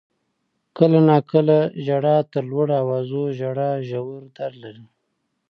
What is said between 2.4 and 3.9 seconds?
لوړ آوازه ژړا